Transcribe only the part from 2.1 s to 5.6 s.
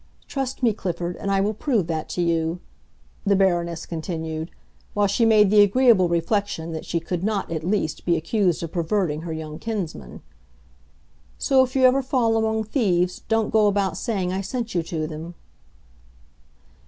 you," the Baroness continued, while she made